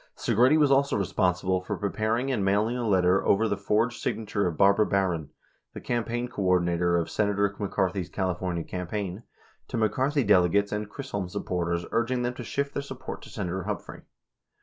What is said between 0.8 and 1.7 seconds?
responsible